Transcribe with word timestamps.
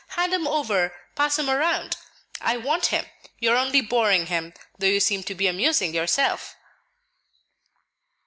Hand 0.17 0.33
him 0.33 0.47
over; 0.47 0.95
pass 1.13 1.37
him 1.37 1.47
around. 1.47 1.95
I 2.41 2.57
want 2.57 2.87
him; 2.87 3.05
you 3.37 3.51
are 3.51 3.55
only 3.55 3.81
boring 3.81 4.25
him, 4.25 4.51
though 4.79 4.87
you 4.87 4.99
seem 4.99 5.21
to 5.25 5.35
be 5.35 5.45
amusing 5.45 5.93
yourself." 5.93 6.55